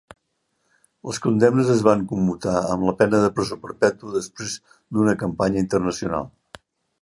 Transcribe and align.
Les 1.09 1.19
condemnes 1.25 1.69
es 1.73 1.83
van 1.87 2.01
commutar 2.11 2.55
amb 2.77 2.87
la 2.87 2.95
pena 3.03 3.19
de 3.25 3.29
presó 3.41 3.59
perpètua 3.67 4.15
després 4.17 4.57
d'una 4.71 5.15
campanya 5.25 5.63
internacional. 5.67 6.29